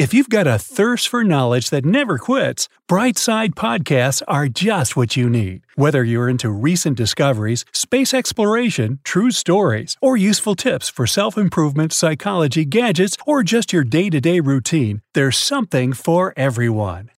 If 0.00 0.14
you've 0.14 0.30
got 0.30 0.46
a 0.46 0.58
thirst 0.58 1.08
for 1.08 1.22
knowledge 1.24 1.68
that 1.68 1.84
never 1.84 2.16
quits, 2.16 2.70
Brightside 2.88 3.50
Podcasts 3.50 4.22
are 4.26 4.48
just 4.48 4.96
what 4.96 5.14
you 5.14 5.28
need. 5.28 5.60
Whether 5.74 6.02
you're 6.02 6.30
into 6.30 6.48
recent 6.48 6.96
discoveries, 6.96 7.66
space 7.74 8.14
exploration, 8.14 9.00
true 9.04 9.30
stories, 9.30 9.98
or 10.00 10.16
useful 10.16 10.54
tips 10.54 10.88
for 10.88 11.06
self 11.06 11.36
improvement, 11.36 11.92
psychology, 11.92 12.64
gadgets, 12.64 13.18
or 13.26 13.42
just 13.42 13.74
your 13.74 13.84
day 13.84 14.08
to 14.08 14.22
day 14.22 14.40
routine, 14.40 15.02
there's 15.12 15.36
something 15.36 15.92
for 15.92 16.32
everyone. 16.34 17.10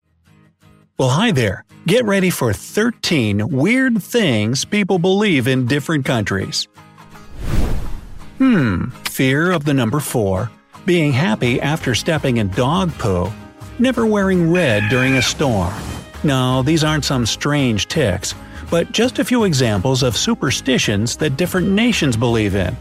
Well, 0.98 1.10
hi 1.10 1.30
there. 1.30 1.64
Get 1.86 2.04
ready 2.04 2.30
for 2.30 2.52
13 2.52 3.48
weird 3.48 4.02
things 4.02 4.64
people 4.64 4.98
believe 4.98 5.46
in 5.46 5.68
different 5.68 6.04
countries. 6.04 6.66
Hmm, 8.38 8.88
fear 9.06 9.52
of 9.52 9.66
the 9.66 9.72
number 9.72 10.00
4 10.00 10.50
being 10.84 11.12
happy 11.12 11.60
after 11.60 11.94
stepping 11.94 12.38
in 12.38 12.48
dog 12.50 12.92
poo, 12.98 13.30
never 13.78 14.06
wearing 14.06 14.52
red 14.52 14.88
during 14.90 15.14
a 15.14 15.22
storm. 15.22 15.72
No, 16.24 16.62
these 16.62 16.84
aren't 16.84 17.04
some 17.04 17.26
strange 17.26 17.88
tics, 17.88 18.34
but 18.70 18.92
just 18.92 19.18
a 19.18 19.24
few 19.24 19.44
examples 19.44 20.02
of 20.02 20.16
superstitions 20.16 21.16
that 21.16 21.36
different 21.36 21.68
nations 21.68 22.16
believe 22.16 22.54
in. 22.54 22.76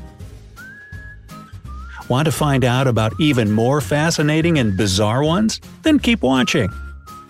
Want 2.08 2.26
to 2.26 2.32
find 2.32 2.66
out 2.66 2.88
about 2.88 3.14
even 3.20 3.52
more 3.52 3.80
fascinating 3.80 4.60
and 4.60 4.76
bizarre 4.76 5.24
ones? 5.24 5.62
Then 5.82 5.98
keep 5.98 6.22
watching. 6.22 6.70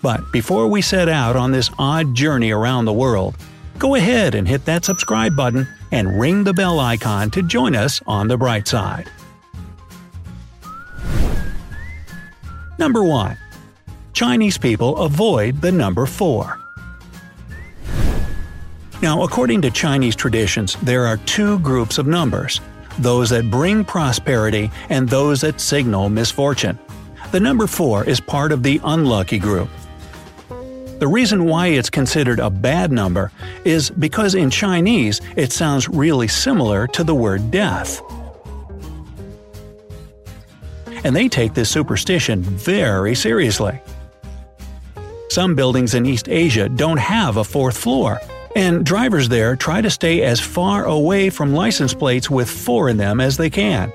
But 0.02 0.32
before 0.32 0.66
we 0.66 0.82
set 0.82 1.08
out 1.08 1.36
on 1.36 1.52
this 1.52 1.70
odd 1.78 2.14
journey 2.14 2.50
around 2.50 2.86
the 2.86 2.92
world, 2.92 3.36
go 3.78 3.94
ahead 3.94 4.34
and 4.34 4.48
hit 4.48 4.64
that 4.64 4.84
subscribe 4.84 5.36
button 5.36 5.68
and 5.92 6.18
ring 6.20 6.42
the 6.42 6.52
bell 6.52 6.80
icon 6.80 7.30
to 7.30 7.42
join 7.42 7.76
us 7.76 8.02
on 8.06 8.26
the 8.26 8.36
bright 8.36 8.66
side. 8.66 9.08
Number 12.82 13.04
1. 13.04 13.38
Chinese 14.12 14.58
people 14.58 14.96
avoid 14.96 15.60
the 15.60 15.70
number 15.70 16.04
4. 16.04 16.58
Now, 19.00 19.22
according 19.22 19.62
to 19.62 19.70
Chinese 19.70 20.16
traditions, 20.16 20.74
there 20.82 21.06
are 21.06 21.16
two 21.18 21.60
groups 21.60 21.98
of 21.98 22.08
numbers 22.08 22.60
those 22.98 23.30
that 23.30 23.52
bring 23.52 23.84
prosperity 23.84 24.68
and 24.88 25.08
those 25.08 25.42
that 25.42 25.60
signal 25.60 26.08
misfortune. 26.08 26.76
The 27.30 27.38
number 27.38 27.68
4 27.68 28.02
is 28.08 28.18
part 28.18 28.50
of 28.50 28.64
the 28.64 28.80
unlucky 28.82 29.38
group. 29.38 29.68
The 30.98 31.06
reason 31.06 31.44
why 31.44 31.68
it's 31.68 31.88
considered 31.88 32.40
a 32.40 32.50
bad 32.50 32.90
number 32.90 33.30
is 33.64 33.90
because 33.90 34.34
in 34.34 34.50
Chinese 34.50 35.20
it 35.36 35.52
sounds 35.52 35.88
really 35.88 36.26
similar 36.26 36.88
to 36.88 37.04
the 37.04 37.14
word 37.14 37.52
death 37.52 38.02
and 41.04 41.14
they 41.14 41.28
take 41.28 41.54
this 41.54 41.70
superstition 41.70 42.42
very 42.42 43.14
seriously. 43.14 43.80
Some 45.28 45.54
buildings 45.54 45.94
in 45.94 46.04
East 46.04 46.28
Asia 46.28 46.68
don't 46.68 46.98
have 46.98 47.38
a 47.38 47.44
fourth 47.44 47.78
floor, 47.78 48.20
and 48.54 48.84
drivers 48.84 49.28
there 49.28 49.56
try 49.56 49.80
to 49.80 49.90
stay 49.90 50.22
as 50.22 50.38
far 50.40 50.84
away 50.84 51.30
from 51.30 51.54
license 51.54 51.94
plates 51.94 52.28
with 52.28 52.50
4 52.50 52.90
in 52.90 52.96
them 52.98 53.20
as 53.20 53.36
they 53.36 53.48
can. 53.48 53.92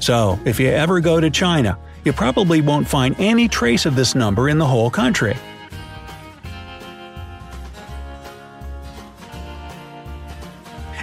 So, 0.00 0.38
if 0.44 0.58
you 0.58 0.68
ever 0.68 0.98
go 1.00 1.20
to 1.20 1.30
China, 1.30 1.78
you 2.04 2.12
probably 2.12 2.60
won't 2.60 2.88
find 2.88 3.14
any 3.18 3.46
trace 3.46 3.86
of 3.86 3.94
this 3.94 4.14
number 4.14 4.48
in 4.48 4.58
the 4.58 4.66
whole 4.66 4.90
country. 4.90 5.36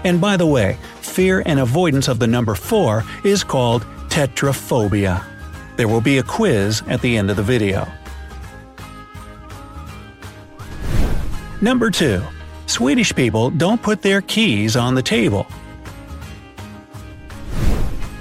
And 0.03 0.19
by 0.19 0.37
the 0.37 0.47
way, 0.47 0.77
fear 1.01 1.43
and 1.45 1.59
avoidance 1.59 2.07
of 2.07 2.19
the 2.19 2.27
number 2.27 2.55
4 2.55 3.03
is 3.23 3.43
called 3.43 3.83
tetraphobia. 4.09 5.23
There 5.77 5.87
will 5.87 6.01
be 6.01 6.17
a 6.17 6.23
quiz 6.23 6.81
at 6.87 7.01
the 7.01 7.15
end 7.15 7.29
of 7.29 7.37
the 7.37 7.43
video. 7.43 7.87
Number 11.61 11.89
2. 11.91 12.21
Swedish 12.65 13.13
people 13.15 13.51
don't 13.51 13.81
put 13.81 14.01
their 14.01 14.21
keys 14.21 14.75
on 14.75 14.95
the 14.95 15.01
table. 15.03 15.47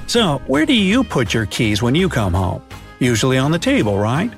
So, 0.07 0.41
where 0.47 0.65
do 0.65 0.75
you 0.75 1.03
put 1.03 1.35
your 1.35 1.47
keys 1.47 1.83
when 1.83 1.95
you 1.95 2.09
come 2.09 2.33
home? 2.33 2.63
Usually 2.99 3.39
on 3.39 3.51
the 3.51 3.59
table, 3.59 3.99
right? 3.99 4.31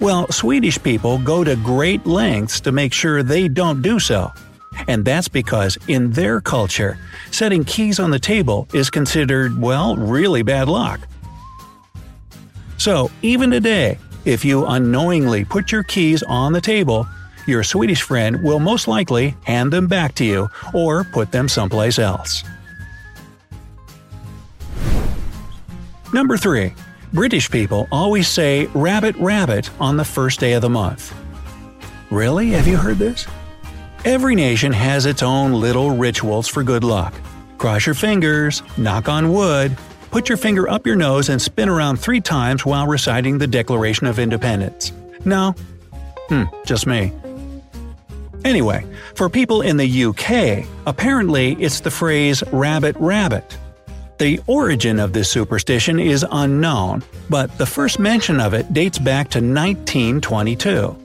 Well, 0.00 0.26
Swedish 0.30 0.80
people 0.80 1.18
go 1.18 1.42
to 1.42 1.56
great 1.56 2.06
lengths 2.06 2.60
to 2.60 2.72
make 2.72 2.92
sure 2.92 3.22
they 3.22 3.48
don't 3.48 3.82
do 3.82 3.98
so. 3.98 4.32
And 4.86 5.04
that's 5.04 5.28
because, 5.28 5.76
in 5.88 6.12
their 6.12 6.40
culture, 6.40 6.96
setting 7.32 7.64
keys 7.64 7.98
on 7.98 8.10
the 8.10 8.18
table 8.18 8.68
is 8.72 8.88
considered, 8.88 9.60
well, 9.60 9.96
really 9.96 10.42
bad 10.42 10.68
luck. 10.68 11.00
So, 12.78 13.10
even 13.22 13.50
today, 13.50 13.98
if 14.24 14.44
you 14.44 14.64
unknowingly 14.66 15.44
put 15.44 15.72
your 15.72 15.82
keys 15.82 16.22
on 16.22 16.52
the 16.52 16.60
table, 16.60 17.06
your 17.46 17.64
Swedish 17.64 18.02
friend 18.02 18.42
will 18.42 18.60
most 18.60 18.86
likely 18.86 19.34
hand 19.44 19.72
them 19.72 19.86
back 19.86 20.14
to 20.16 20.24
you 20.24 20.48
or 20.72 21.04
put 21.04 21.32
them 21.32 21.48
someplace 21.48 21.98
else. 21.98 22.44
Number 26.12 26.36
3. 26.36 26.72
British 27.12 27.50
people 27.50 27.88
always 27.90 28.28
say 28.28 28.66
rabbit 28.74 29.16
rabbit 29.16 29.70
on 29.80 29.96
the 29.96 30.04
first 30.04 30.40
day 30.40 30.52
of 30.52 30.62
the 30.62 30.68
month. 30.68 31.14
Really? 32.10 32.50
Have 32.50 32.66
you 32.66 32.76
heard 32.76 32.98
this? 32.98 33.26
Every 34.04 34.34
nation 34.34 34.72
has 34.72 35.06
its 35.06 35.22
own 35.22 35.52
little 35.52 35.90
rituals 35.90 36.48
for 36.48 36.62
good 36.62 36.84
luck. 36.84 37.14
Cross 37.58 37.86
your 37.86 37.94
fingers, 37.94 38.62
knock 38.76 39.08
on 39.08 39.32
wood, 39.32 39.76
Put 40.10 40.28
your 40.28 40.38
finger 40.38 40.68
up 40.68 40.86
your 40.86 40.96
nose 40.96 41.28
and 41.28 41.40
spin 41.40 41.68
around 41.68 41.96
three 41.96 42.20
times 42.20 42.64
while 42.64 42.86
reciting 42.86 43.38
the 43.38 43.46
Declaration 43.46 44.06
of 44.06 44.18
Independence. 44.18 44.92
No? 45.24 45.54
Hmm, 46.28 46.44
just 46.64 46.86
me. 46.86 47.12
Anyway, 48.44 48.86
for 49.14 49.28
people 49.28 49.62
in 49.62 49.76
the 49.76 50.04
UK, 50.04 50.66
apparently 50.86 51.52
it's 51.54 51.80
the 51.80 51.90
phrase 51.90 52.42
rabbit 52.52 52.96
rabbit. 52.98 53.58
The 54.18 54.40
origin 54.46 54.98
of 54.98 55.12
this 55.12 55.30
superstition 55.30 56.00
is 56.00 56.24
unknown, 56.30 57.02
but 57.28 57.56
the 57.58 57.66
first 57.66 57.98
mention 57.98 58.40
of 58.40 58.54
it 58.54 58.72
dates 58.72 58.98
back 58.98 59.28
to 59.30 59.38
1922. 59.38 60.96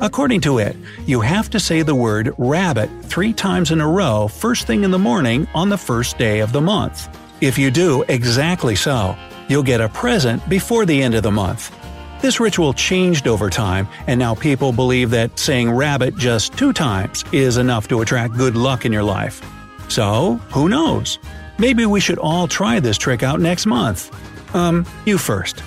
According 0.00 0.40
to 0.42 0.58
it, 0.58 0.76
you 1.06 1.20
have 1.20 1.50
to 1.50 1.60
say 1.60 1.82
the 1.82 1.94
word 1.94 2.32
rabbit 2.38 2.90
three 3.02 3.32
times 3.32 3.70
in 3.70 3.80
a 3.80 3.88
row 3.88 4.28
first 4.28 4.66
thing 4.66 4.84
in 4.84 4.90
the 4.90 4.98
morning 4.98 5.46
on 5.54 5.68
the 5.68 5.78
first 5.78 6.18
day 6.18 6.40
of 6.40 6.52
the 6.52 6.60
month. 6.60 7.08
If 7.42 7.58
you 7.58 7.72
do 7.72 8.04
exactly 8.06 8.76
so, 8.76 9.18
you'll 9.48 9.64
get 9.64 9.80
a 9.80 9.88
present 9.88 10.48
before 10.48 10.86
the 10.86 11.02
end 11.02 11.16
of 11.16 11.24
the 11.24 11.32
month. 11.32 11.76
This 12.22 12.38
ritual 12.38 12.72
changed 12.72 13.26
over 13.26 13.50
time, 13.50 13.88
and 14.06 14.16
now 14.16 14.36
people 14.36 14.70
believe 14.70 15.10
that 15.10 15.36
saying 15.40 15.68
rabbit 15.68 16.14
just 16.14 16.56
two 16.56 16.72
times 16.72 17.24
is 17.32 17.56
enough 17.56 17.88
to 17.88 18.00
attract 18.00 18.36
good 18.36 18.54
luck 18.54 18.84
in 18.84 18.92
your 18.92 19.02
life. 19.02 19.42
So, 19.88 20.34
who 20.52 20.68
knows? 20.68 21.18
Maybe 21.58 21.84
we 21.84 21.98
should 21.98 22.18
all 22.18 22.46
try 22.46 22.78
this 22.78 22.96
trick 22.96 23.24
out 23.24 23.40
next 23.40 23.66
month. 23.66 24.14
Um, 24.54 24.86
you 25.04 25.18
first. 25.18 25.64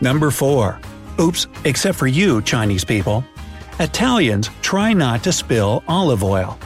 Number 0.00 0.32
4. 0.32 0.80
Oops, 1.20 1.46
except 1.64 1.96
for 1.96 2.08
you, 2.08 2.42
Chinese 2.42 2.84
people. 2.84 3.24
Italians 3.78 4.50
try 4.62 4.92
not 4.92 5.22
to 5.22 5.30
spill 5.32 5.84
olive 5.86 6.24
oil. 6.24 6.58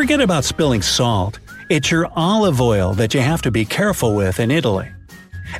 Forget 0.00 0.22
about 0.22 0.44
spilling 0.44 0.80
salt. 0.80 1.40
It's 1.68 1.90
your 1.90 2.08
olive 2.16 2.58
oil 2.58 2.94
that 2.94 3.12
you 3.12 3.20
have 3.20 3.42
to 3.42 3.50
be 3.50 3.66
careful 3.66 4.14
with 4.14 4.40
in 4.40 4.50
Italy. 4.50 4.88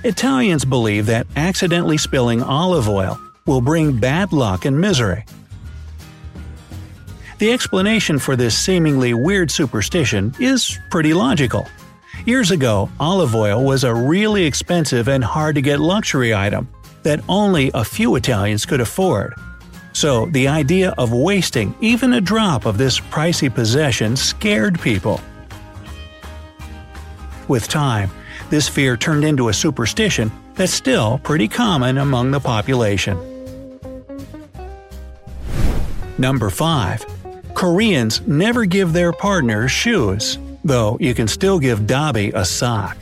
Italians 0.02 0.64
believe 0.64 1.04
that 1.06 1.26
accidentally 1.36 1.98
spilling 1.98 2.42
olive 2.42 2.88
oil 2.88 3.20
will 3.44 3.60
bring 3.60 4.00
bad 4.00 4.32
luck 4.32 4.64
and 4.64 4.80
misery. 4.80 5.26
The 7.36 7.52
explanation 7.52 8.18
for 8.18 8.34
this 8.34 8.56
seemingly 8.56 9.12
weird 9.12 9.50
superstition 9.50 10.34
is 10.40 10.78
pretty 10.88 11.12
logical. 11.12 11.68
Years 12.24 12.50
ago, 12.50 12.88
olive 12.98 13.34
oil 13.34 13.62
was 13.62 13.84
a 13.84 13.94
really 13.94 14.46
expensive 14.46 15.06
and 15.06 15.22
hard 15.22 15.56
to 15.56 15.60
get 15.60 15.80
luxury 15.80 16.34
item 16.34 16.66
that 17.02 17.20
only 17.28 17.70
a 17.74 17.84
few 17.84 18.16
Italians 18.16 18.64
could 18.64 18.80
afford. 18.80 19.34
So, 20.00 20.24
the 20.24 20.48
idea 20.48 20.94
of 20.96 21.12
wasting 21.12 21.74
even 21.82 22.14
a 22.14 22.22
drop 22.22 22.64
of 22.64 22.78
this 22.78 22.98
pricey 22.98 23.54
possession 23.54 24.16
scared 24.16 24.80
people. 24.80 25.20
With 27.48 27.68
time, 27.68 28.10
this 28.48 28.66
fear 28.66 28.96
turned 28.96 29.24
into 29.24 29.50
a 29.50 29.52
superstition 29.52 30.32
that's 30.54 30.72
still 30.72 31.18
pretty 31.18 31.48
common 31.48 31.98
among 31.98 32.30
the 32.30 32.40
population. 32.40 33.18
Number 36.16 36.48
5. 36.48 37.04
Koreans 37.52 38.22
never 38.22 38.64
give 38.64 38.94
their 38.94 39.12
partners 39.12 39.70
shoes, 39.70 40.38
though 40.64 40.96
you 40.98 41.12
can 41.12 41.28
still 41.28 41.58
give 41.58 41.86
Dobby 41.86 42.32
a 42.34 42.46
sock. 42.46 42.96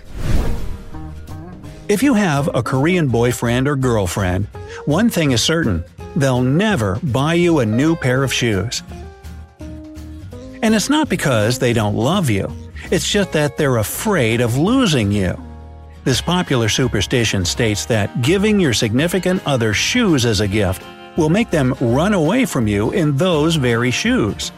If 1.89 2.03
you 2.03 2.15
have 2.15 2.51
a 2.57 2.63
Korean 2.65 3.07
boyfriend 3.07 3.69
or 3.69 3.77
girlfriend, 3.77 4.49
one 4.85 5.09
thing 5.09 5.31
is 5.31 5.41
certain 5.41 5.85
they'll 6.17 6.43
never 6.43 6.99
buy 7.03 7.35
you 7.35 7.59
a 7.61 7.67
new 7.67 7.95
pair 7.97 8.23
of 8.23 8.33
shoes. 8.33 8.83
And 10.63 10.75
it's 10.75 10.91
not 10.91 11.09
because 11.09 11.59
they 11.59 11.73
don't 11.73 11.95
love 11.95 12.29
you, 12.31 12.53
It's 12.91 13.11
just 13.11 13.33
that 13.33 13.59
they're 13.59 13.77
afraid 13.77 14.41
of 14.41 14.57
losing 14.57 15.13
you. 15.13 15.39
This 16.05 16.23
popular 16.23 16.71
superstition 16.71 17.45
states 17.45 17.85
that 17.87 18.23
giving 18.23 18.59
your 18.59 18.73
significant 18.73 19.43
other 19.47 19.75
shoes 19.75 20.25
as 20.25 20.41
a 20.41 20.49
gift 20.49 20.83
will 21.19 21.29
make 21.29 21.51
them 21.51 21.75
run 21.81 22.15
away 22.15 22.47
from 22.47 22.67
you 22.67 22.91
in 22.93 23.17
those 23.19 23.57
very 23.57 23.91
shoes. 23.91 24.53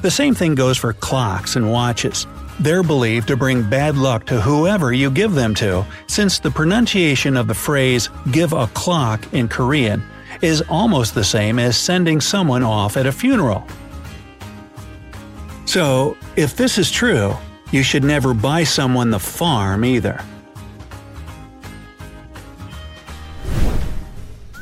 The 0.00 0.10
same 0.10 0.34
thing 0.34 0.54
goes 0.54 0.78
for 0.78 0.94
clocks 0.94 1.56
and 1.56 1.70
watches. 1.70 2.26
They're 2.60 2.82
believed 2.82 3.28
to 3.28 3.36
bring 3.36 3.68
bad 3.68 3.96
luck 3.96 4.26
to 4.26 4.40
whoever 4.40 4.92
you 4.92 5.10
give 5.10 5.32
them 5.32 5.54
to, 5.56 5.84
since 6.06 6.38
the 6.38 6.50
pronunciation 6.50 7.36
of 7.36 7.46
the 7.48 7.54
phrase 7.54 8.08
give 8.30 8.52
a 8.52 8.68
clock 8.68 9.32
in 9.32 9.48
Korean 9.48 10.02
is 10.40 10.62
almost 10.68 11.14
the 11.14 11.24
same 11.24 11.58
as 11.58 11.76
sending 11.76 12.20
someone 12.20 12.62
off 12.62 12.96
at 12.96 13.06
a 13.06 13.12
funeral. 13.12 13.66
So, 15.64 16.16
if 16.36 16.56
this 16.56 16.78
is 16.78 16.90
true, 16.90 17.34
you 17.72 17.82
should 17.82 18.04
never 18.04 18.34
buy 18.34 18.64
someone 18.64 19.10
the 19.10 19.18
farm 19.18 19.84
either. 19.84 20.22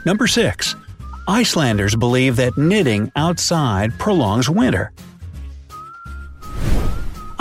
Number 0.06 0.26
6. 0.26 0.74
Icelanders 1.28 1.94
believe 1.94 2.36
that 2.36 2.56
knitting 2.56 3.12
outside 3.14 3.96
prolongs 3.98 4.48
winter. 4.48 4.92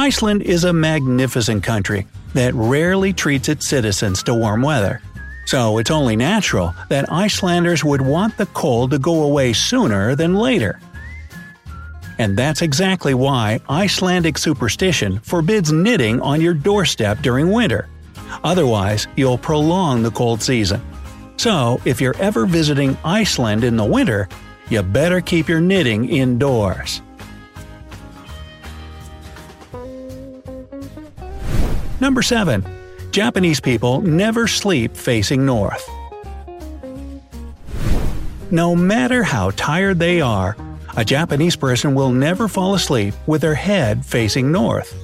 Iceland 0.01 0.41
is 0.41 0.63
a 0.63 0.73
magnificent 0.73 1.63
country 1.63 2.07
that 2.33 2.55
rarely 2.55 3.13
treats 3.13 3.47
its 3.49 3.67
citizens 3.67 4.23
to 4.23 4.33
warm 4.33 4.63
weather. 4.63 4.99
So 5.45 5.77
it's 5.77 5.91
only 5.91 6.15
natural 6.15 6.73
that 6.89 7.11
Icelanders 7.11 7.83
would 7.83 8.01
want 8.01 8.35
the 8.35 8.47
cold 8.47 8.89
to 8.91 8.97
go 8.97 9.21
away 9.21 9.53
sooner 9.53 10.15
than 10.15 10.33
later. 10.33 10.79
And 12.17 12.35
that's 12.35 12.63
exactly 12.63 13.13
why 13.13 13.59
Icelandic 13.69 14.39
superstition 14.39 15.19
forbids 15.19 15.71
knitting 15.71 16.19
on 16.21 16.41
your 16.41 16.55
doorstep 16.55 17.19
during 17.21 17.51
winter. 17.51 17.87
Otherwise, 18.43 19.05
you'll 19.15 19.37
prolong 19.37 20.01
the 20.01 20.09
cold 20.09 20.41
season. 20.41 20.81
So, 21.37 21.79
if 21.85 22.01
you're 22.01 22.17
ever 22.17 22.47
visiting 22.47 22.97
Iceland 23.05 23.63
in 23.63 23.77
the 23.77 23.85
winter, 23.85 24.29
you 24.67 24.81
better 24.81 25.21
keep 25.21 25.47
your 25.47 25.61
knitting 25.61 26.09
indoors. 26.09 27.03
Number 32.01 32.23
7. 32.23 32.65
Japanese 33.11 33.59
people 33.59 34.01
never 34.01 34.47
sleep 34.47 34.97
facing 34.97 35.45
north. 35.45 35.87
No 38.49 38.75
matter 38.75 39.21
how 39.21 39.51
tired 39.51 39.99
they 39.99 40.19
are, 40.19 40.57
a 40.97 41.05
Japanese 41.05 41.55
person 41.55 41.93
will 41.93 42.11
never 42.11 42.47
fall 42.47 42.73
asleep 42.73 43.13
with 43.27 43.41
their 43.41 43.53
head 43.53 44.03
facing 44.03 44.51
north. 44.51 44.95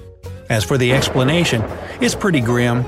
As 0.50 0.64
for 0.64 0.76
the 0.80 0.92
explanation, 0.92 1.64
it's 2.02 2.16
pretty 2.16 2.42
grim. 2.42 2.84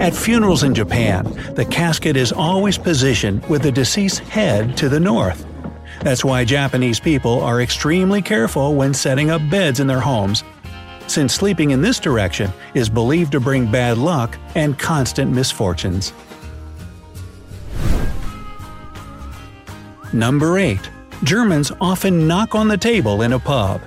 At 0.00 0.16
funerals 0.16 0.62
in 0.62 0.74
Japan, 0.74 1.24
the 1.56 1.66
casket 1.66 2.16
is 2.16 2.32
always 2.32 2.78
positioned 2.78 3.44
with 3.50 3.60
the 3.64 3.70
deceased's 3.70 4.26
head 4.30 4.78
to 4.78 4.88
the 4.88 4.98
north. 4.98 5.44
That's 6.00 6.24
why 6.24 6.46
Japanese 6.46 7.00
people 7.00 7.42
are 7.42 7.60
extremely 7.60 8.22
careful 8.22 8.74
when 8.74 8.94
setting 8.94 9.28
up 9.28 9.42
beds 9.50 9.78
in 9.78 9.86
their 9.86 10.00
homes 10.00 10.42
since 11.06 11.34
sleeping 11.34 11.70
in 11.70 11.82
this 11.82 11.98
direction 11.98 12.52
is 12.74 12.88
believed 12.88 13.32
to 13.32 13.40
bring 13.40 13.70
bad 13.70 13.98
luck 13.98 14.38
and 14.54 14.78
constant 14.78 15.32
misfortunes. 15.32 16.12
Number 20.12 20.58
8. 20.58 20.78
Germans 21.24 21.72
often 21.80 22.26
knock 22.26 22.54
on 22.54 22.68
the 22.68 22.76
table 22.76 23.22
in 23.22 23.32
a 23.32 23.38
pub. 23.38 23.80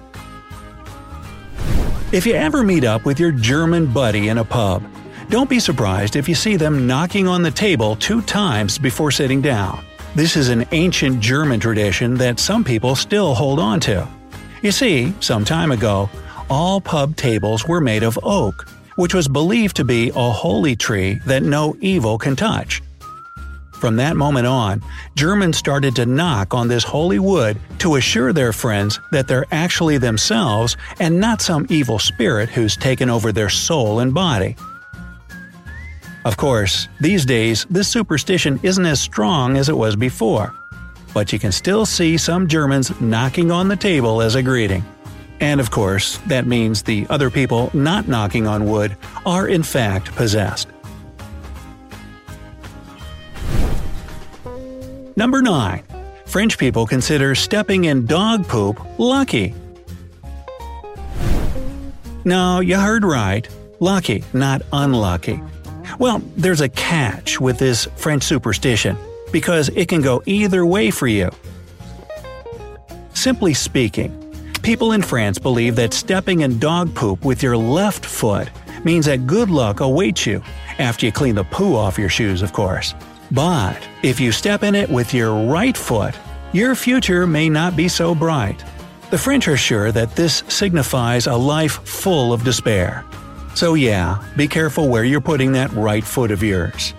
If 2.12 2.26
you 2.26 2.34
ever 2.34 2.64
meet 2.64 2.84
up 2.84 3.06
with 3.06 3.20
your 3.20 3.32
German 3.32 3.86
buddy 3.94 4.30
in 4.30 4.40
a 4.40 4.44
pub, 4.44 4.84
don't 5.30 5.50
be 5.50 5.60
surprised 5.60 6.16
if 6.16 6.28
you 6.28 6.34
see 6.34 6.56
them 6.56 6.88
knocking 6.88 7.28
on 7.28 7.44
the 7.44 7.52
table 7.52 7.96
two 7.96 8.22
times 8.24 8.80
before 8.80 9.12
sitting 9.12 9.42
down. 9.42 9.86
This 10.16 10.36
is 10.36 10.50
an 10.50 10.66
ancient 10.72 11.20
German 11.20 11.60
tradition 11.60 12.16
that 12.16 12.40
some 12.40 12.64
people 12.64 12.96
still 12.96 13.36
hold 13.36 13.60
on 13.60 13.80
to. 13.82 14.08
You 14.64 14.72
see, 14.72 15.14
some 15.20 15.46
time 15.46 15.72
ago, 15.72 16.10
all 16.50 16.82
pub 16.82 17.16
tables 17.16 17.68
were 17.68 17.82
made 17.82 18.04
of 18.04 18.20
oak, 18.24 18.68
which 18.96 19.14
was 19.14 19.28
believed 19.28 19.76
to 19.78 19.86
be 19.86 20.10
a 20.10 20.32
holy 20.32 20.76
tree 20.76 21.20
that 21.26 21.44
no 21.44 21.76
evil 21.80 22.18
can 22.18 22.36
touch. 22.36 22.82
From 23.80 23.96
that 23.96 24.18
moment 24.18 24.46
on, 24.46 24.84
Germans 25.16 25.58
started 25.58 25.96
to 25.96 26.06
knock 26.06 26.54
on 26.54 26.68
this 26.68 26.84
holy 26.84 27.18
wood 27.18 27.58
to 27.78 27.96
assure 27.96 28.34
their 28.34 28.52
friends 28.52 29.00
that 29.12 29.26
they're 29.26 29.46
actually 29.52 29.98
themselves 29.98 30.76
and 31.00 31.18
not 31.18 31.42
some 31.42 31.66
evil 31.70 31.98
spirit 31.98 32.50
who's 32.50 32.76
taken 32.76 33.10
over 33.10 33.32
their 33.32 33.48
soul 33.48 34.02
and 34.02 34.14
body. 34.14 34.58
Of 36.26 36.36
course, 36.36 36.90
these 37.00 37.26
days, 37.26 37.66
this 37.70 37.88
superstition 37.88 38.60
isn't 38.62 38.86
as 38.86 39.00
strong 39.00 39.56
as 39.56 39.70
it 39.70 39.78
was 39.78 39.96
before, 39.96 40.54
but 41.14 41.32
you 41.32 41.40
can 41.40 41.54
still 41.54 41.86
see 41.86 42.18
some 42.18 42.50
Germans 42.50 43.00
knocking 43.00 43.50
on 43.50 43.70
the 43.70 43.78
table 43.78 44.22
as 44.22 44.36
a 44.36 44.44
greeting. 44.44 44.84
And 45.42 45.60
of 45.60 45.72
course, 45.72 46.18
that 46.28 46.46
means 46.46 46.84
the 46.84 47.08
other 47.10 47.30
people 47.30 47.70
not 47.74 48.08
knocking 48.08 48.46
on 48.48 48.66
wood 48.66 48.98
are 49.26 49.48
in 49.48 49.64
fact 49.64 50.14
possessed. 50.16 50.68
Number 55.16 55.42
9. 55.42 55.84
French 56.26 56.58
people 56.58 56.86
consider 56.86 57.36
stepping 57.36 57.86
in 57.86 58.06
dog 58.06 58.48
poop 58.48 58.80
lucky. 59.00 59.54
No, 62.24 62.60
you 62.60 62.78
heard 62.78 63.04
right. 63.04 63.48
Lucky, 63.80 64.24
not 64.34 64.62
unlucky. 64.72 65.42
Well, 65.98 66.22
there's 66.36 66.62
a 66.62 66.70
catch 66.70 67.40
with 67.40 67.58
this 67.58 67.86
French 67.96 68.24
superstition, 68.24 68.98
because 69.32 69.70
it 69.70 69.88
can 69.88 70.02
go 70.02 70.22
either 70.26 70.66
way 70.66 70.92
for 70.92 71.08
you. 71.08 71.30
Simply 73.14 73.54
speaking, 73.54 74.29
People 74.62 74.92
in 74.92 75.02
France 75.02 75.40
believe 75.40 75.76
that 75.78 75.94
stepping 75.94 76.42
in 76.42 76.60
dog 76.60 76.94
poop 76.94 77.24
with 77.24 77.42
your 77.42 77.56
left 77.56 78.06
foot 78.06 78.50
means 78.84 79.06
that 79.06 79.26
good 79.26 79.50
luck 79.50 79.80
awaits 79.80 80.26
you, 80.26 80.44
after 80.80 81.06
you 81.06 81.12
clean 81.12 81.36
the 81.36 81.46
poo 81.46 81.76
off 81.76 81.98
your 81.98 82.10
shoes, 82.10 82.42
of 82.42 82.52
course. 82.54 82.94
But 83.32 83.78
if 84.04 84.20
you 84.20 84.32
step 84.32 84.64
in 84.64 84.76
it 84.76 84.90
with 84.90 85.14
your 85.14 85.48
right 85.48 85.78
foot, 85.78 86.14
your 86.52 86.76
future 86.76 87.26
may 87.26 87.48
not 87.48 87.76
be 87.76 87.88
so 87.88 88.14
bright. 88.14 88.64
The 89.12 89.18
French 89.18 89.48
are 89.48 89.58
sure 89.58 89.92
that 89.92 90.16
this 90.16 90.44
signifies 90.50 91.26
a 91.26 91.36
life 91.36 91.84
full 91.88 92.34
of 92.34 92.44
despair. 92.44 93.06
So, 93.56 93.74
yeah, 93.76 94.24
be 94.36 94.48
careful 94.48 94.90
where 94.90 95.04
you're 95.04 95.22
putting 95.22 95.54
that 95.54 95.72
right 95.72 96.04
foot 96.04 96.32
of 96.32 96.44
yours. 96.44 96.94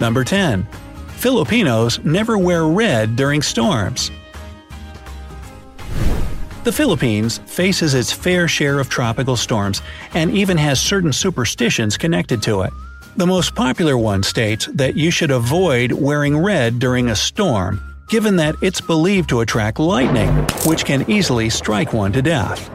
Number 0.00 0.24
10. 0.24 0.66
Filipinos 1.20 2.02
never 2.02 2.38
wear 2.38 2.64
red 2.64 3.14
during 3.14 3.42
storms. 3.42 4.10
The 6.64 6.72
Philippines 6.72 7.36
faces 7.44 7.92
its 7.92 8.10
fair 8.10 8.48
share 8.48 8.78
of 8.78 8.88
tropical 8.88 9.36
storms 9.36 9.82
and 10.14 10.30
even 10.30 10.56
has 10.56 10.80
certain 10.80 11.12
superstitions 11.12 11.98
connected 11.98 12.40
to 12.44 12.62
it. 12.62 12.72
The 13.18 13.26
most 13.26 13.54
popular 13.54 13.98
one 13.98 14.22
states 14.22 14.64
that 14.72 14.96
you 14.96 15.10
should 15.10 15.30
avoid 15.30 15.92
wearing 15.92 16.38
red 16.38 16.78
during 16.78 17.10
a 17.10 17.16
storm, 17.16 17.82
given 18.08 18.36
that 18.36 18.56
it's 18.62 18.80
believed 18.80 19.28
to 19.28 19.40
attract 19.40 19.78
lightning, 19.78 20.30
which 20.64 20.86
can 20.86 21.04
easily 21.10 21.50
strike 21.50 21.92
one 21.92 22.12
to 22.12 22.22
death. 22.22 22.70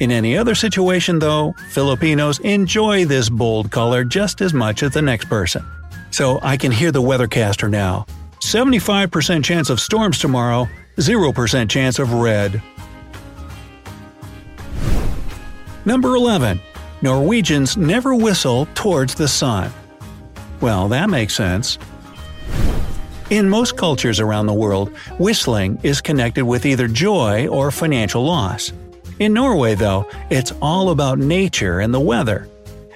In 0.00 0.10
any 0.10 0.36
other 0.36 0.56
situation, 0.56 1.20
though, 1.20 1.54
Filipinos 1.70 2.40
enjoy 2.40 3.04
this 3.04 3.28
bold 3.28 3.70
color 3.70 4.02
just 4.02 4.40
as 4.40 4.52
much 4.52 4.82
as 4.82 4.90
the 4.94 5.02
next 5.02 5.26
person. 5.26 5.64
So 6.12 6.38
I 6.42 6.56
can 6.56 6.70
hear 6.70 6.92
the 6.92 7.02
weathercaster 7.02 7.68
now. 7.68 8.06
75% 8.40 9.42
chance 9.42 9.70
of 9.70 9.80
storms 9.80 10.18
tomorrow, 10.18 10.68
0% 10.98 11.70
chance 11.70 11.98
of 11.98 12.12
red. 12.12 12.62
Number 15.84 16.14
11. 16.14 16.60
Norwegians 17.00 17.76
never 17.76 18.14
whistle 18.14 18.66
towards 18.74 19.14
the 19.14 19.26
sun. 19.26 19.72
Well, 20.60 20.86
that 20.88 21.10
makes 21.10 21.34
sense. 21.34 21.78
In 23.30 23.48
most 23.48 23.76
cultures 23.76 24.20
around 24.20 24.46
the 24.46 24.52
world, 24.52 24.94
whistling 25.18 25.80
is 25.82 26.00
connected 26.00 26.44
with 26.44 26.66
either 26.66 26.86
joy 26.86 27.48
or 27.48 27.70
financial 27.70 28.22
loss. 28.22 28.70
In 29.18 29.32
Norway, 29.32 29.74
though, 29.74 30.06
it's 30.30 30.52
all 30.60 30.90
about 30.90 31.18
nature 31.18 31.80
and 31.80 31.92
the 31.94 32.00
weather. 32.00 32.46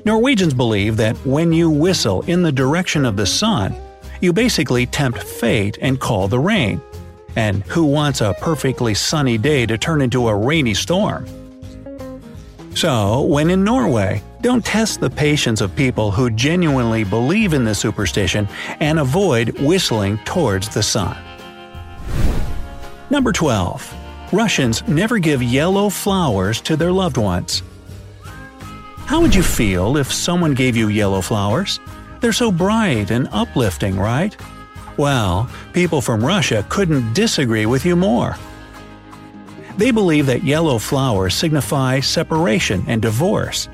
Norwegians 0.06 0.54
believe 0.54 0.96
that 0.98 1.16
when 1.26 1.52
you 1.52 1.68
whistle 1.68 2.22
in 2.28 2.40
the 2.40 2.52
direction 2.52 3.04
of 3.04 3.16
the 3.16 3.26
sun, 3.26 3.74
you 4.20 4.32
basically 4.32 4.86
tempt 4.86 5.20
fate 5.20 5.78
and 5.82 5.98
call 5.98 6.28
the 6.28 6.38
rain. 6.38 6.80
And 7.34 7.64
who 7.64 7.84
wants 7.84 8.20
a 8.20 8.32
perfectly 8.40 8.94
sunny 8.94 9.36
day 9.36 9.66
to 9.66 9.76
turn 9.76 10.00
into 10.00 10.28
a 10.28 10.36
rainy 10.36 10.74
storm? 10.74 11.26
So, 12.76 13.22
when 13.22 13.50
in 13.50 13.64
Norway, 13.64 14.22
Don't 14.42 14.64
test 14.64 15.00
the 15.00 15.10
patience 15.10 15.60
of 15.60 15.74
people 15.74 16.12
who 16.12 16.30
genuinely 16.30 17.02
believe 17.02 17.52
in 17.52 17.64
this 17.64 17.80
superstition 17.80 18.46
and 18.78 19.00
avoid 19.00 19.58
whistling 19.58 20.18
towards 20.18 20.68
the 20.68 20.84
sun. 20.84 21.16
Number 23.10 23.32
12. 23.32 23.92
Russians 24.32 24.86
never 24.86 25.18
give 25.18 25.42
yellow 25.42 25.88
flowers 25.88 26.60
to 26.60 26.76
their 26.76 26.92
loved 26.92 27.16
ones. 27.16 27.64
How 29.06 29.20
would 29.20 29.36
you 29.36 29.42
feel 29.44 29.96
if 29.96 30.12
someone 30.12 30.52
gave 30.52 30.76
you 30.76 30.88
yellow 30.88 31.20
flowers? 31.20 31.78
They're 32.20 32.32
so 32.32 32.50
bright 32.50 33.12
and 33.12 33.28
uplifting, 33.30 33.96
right? 33.96 34.36
Well, 34.96 35.48
people 35.72 36.00
from 36.00 36.24
Russia 36.24 36.66
couldn't 36.68 37.12
disagree 37.12 37.66
with 37.66 37.86
you 37.86 37.94
more. 37.94 38.36
They 39.76 39.92
believe 39.92 40.26
that 40.26 40.42
yellow 40.42 40.78
flowers 40.78 41.34
signify 41.34 42.00
separation 42.00 42.84
and 42.88 43.00
divorce. 43.00 43.68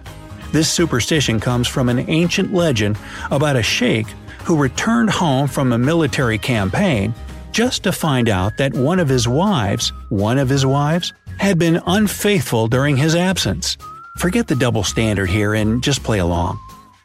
This 0.52 0.70
superstition 0.70 1.40
comes 1.40 1.66
from 1.66 1.88
an 1.88 2.10
ancient 2.10 2.52
legend 2.52 2.98
about 3.30 3.56
a 3.56 3.62
sheikh 3.62 4.08
who 4.44 4.58
returned 4.58 5.08
home 5.08 5.48
from 5.48 5.72
a 5.72 5.78
military 5.78 6.36
campaign 6.36 7.14
just 7.52 7.82
to 7.84 7.92
find 7.92 8.28
out 8.28 8.58
that 8.58 8.74
one 8.74 9.00
of 9.00 9.08
his 9.08 9.26
wives, 9.26 9.94
one 10.10 10.36
of 10.36 10.50
his 10.50 10.66
wives, 10.66 11.14
had 11.38 11.58
been 11.58 11.80
unfaithful 11.86 12.68
during 12.68 12.98
his 12.98 13.14
absence. 13.14 13.78
Forget 14.16 14.46
the 14.46 14.56
double 14.56 14.84
standard 14.84 15.28
here 15.28 15.54
and 15.54 15.82
just 15.82 16.02
play 16.02 16.18
along. 16.18 16.58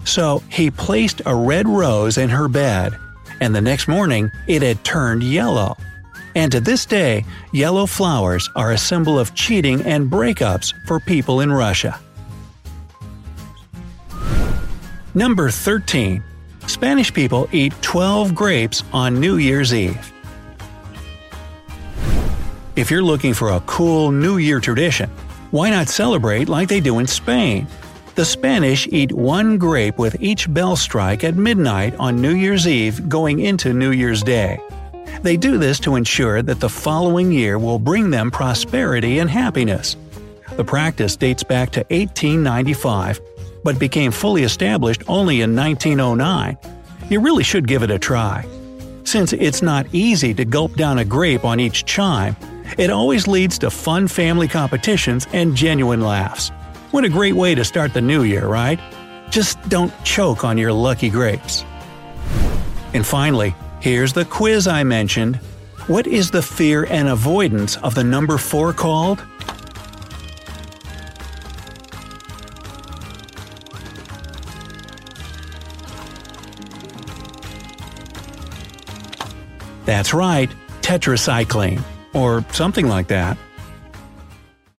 So 0.05 0.43
he 0.49 0.71
placed 0.71 1.21
a 1.25 1.35
red 1.35 1.67
rose 1.67 2.17
in 2.17 2.29
her 2.29 2.47
bed, 2.47 2.97
and 3.41 3.55
the 3.55 3.61
next 3.61 3.87
morning 3.87 4.31
it 4.47 4.61
had 4.61 4.83
turned 4.83 5.23
yellow. 5.23 5.75
And 6.35 6.51
to 6.51 6.59
this 6.59 6.85
day, 6.85 7.25
yellow 7.51 7.85
flowers 7.85 8.49
are 8.55 8.71
a 8.71 8.77
symbol 8.77 9.17
of 9.17 9.33
cheating 9.33 9.81
and 9.81 10.09
breakups 10.11 10.73
for 10.85 10.99
people 10.99 11.41
in 11.41 11.51
Russia. 11.51 11.99
Number 15.15 15.49
13. 15.49 16.23
Spanish 16.67 17.11
people 17.11 17.49
eat 17.51 17.73
12 17.81 18.35
grapes 18.35 18.83
on 18.93 19.19
New 19.19 19.37
Year's 19.37 19.73
Eve. 19.73 20.13
If 22.75 22.91
you're 22.91 23.01
looking 23.01 23.33
for 23.33 23.53
a 23.53 23.59
cool 23.61 24.11
New 24.11 24.37
Year 24.37 24.59
tradition, 24.59 25.09
why 25.51 25.69
not 25.69 25.87
celebrate 25.87 26.49
like 26.49 26.67
they 26.67 26.79
do 26.79 26.99
in 26.99 27.07
Spain? 27.07 27.67
The 28.15 28.25
Spanish 28.25 28.87
eat 28.91 29.11
one 29.11 29.57
grape 29.57 29.97
with 29.97 30.21
each 30.21 30.51
bell 30.53 30.75
strike 30.75 31.23
at 31.23 31.35
midnight 31.35 31.95
on 31.95 32.21
New 32.21 32.35
Year's 32.35 32.67
Eve 32.67 33.07
going 33.07 33.39
into 33.39 33.73
New 33.73 33.91
Year's 33.91 34.23
Day. 34.23 34.59
They 35.21 35.37
do 35.37 35.57
this 35.57 35.79
to 35.81 35.95
ensure 35.95 36.41
that 36.41 36.59
the 36.59 36.69
following 36.69 37.31
year 37.31 37.57
will 37.57 37.79
bring 37.79 38.09
them 38.09 38.31
prosperity 38.31 39.19
and 39.19 39.29
happiness. 39.29 39.95
The 40.55 40.63
practice 40.63 41.15
dates 41.15 41.43
back 41.43 41.69
to 41.71 41.81
1895 41.89 43.21
but 43.63 43.79
became 43.79 44.11
fully 44.11 44.43
established 44.43 45.03
only 45.07 45.41
in 45.41 45.55
1909. 45.55 46.57
You 47.09 47.19
really 47.19 47.43
should 47.43 47.67
give 47.67 47.83
it 47.83 47.91
a 47.91 47.99
try. 47.99 48.45
Since 49.03 49.33
it's 49.33 49.61
not 49.61 49.87
easy 49.93 50.33
to 50.33 50.45
gulp 50.45 50.75
down 50.75 50.99
a 50.99 51.05
grape 51.05 51.45
on 51.45 51.59
each 51.59 51.85
chime, 51.85 52.35
it 52.77 52.89
always 52.89 53.27
leads 53.27 53.57
to 53.59 53.69
fun 53.69 54.07
family 54.07 54.47
competitions 54.47 55.27
and 55.33 55.55
genuine 55.55 56.01
laughs. 56.01 56.49
What 56.91 57.05
a 57.05 57.09
great 57.09 57.35
way 57.35 57.55
to 57.55 57.63
start 57.63 57.93
the 57.93 58.01
new 58.01 58.23
year, 58.23 58.47
right? 58.47 58.79
Just 59.29 59.61
don't 59.69 59.93
choke 60.03 60.43
on 60.43 60.57
your 60.57 60.71
lucky 60.73 61.09
grapes. 61.09 61.63
And 62.93 63.05
finally, 63.05 63.55
here's 63.81 64.13
the 64.13 64.25
quiz 64.25 64.67
I 64.67 64.83
mentioned. 64.83 65.37
What 65.87 66.07
is 66.07 66.31
the 66.31 66.41
fear 66.41 66.85
and 66.85 67.07
avoidance 67.07 67.77
of 67.77 67.95
the 67.95 68.03
number 68.03 68.37
4 68.37 68.73
called? 68.73 69.23
That's 79.85 80.13
right, 80.13 80.49
tetracycline, 80.81 81.81
or 82.17 82.43
something 82.51 82.87
like 82.87 83.07
that. 83.07 83.37